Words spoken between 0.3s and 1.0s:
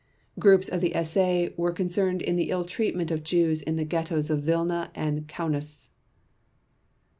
Groups of the